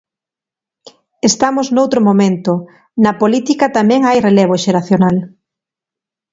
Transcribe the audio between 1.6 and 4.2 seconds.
noutro momento; na política tamén hai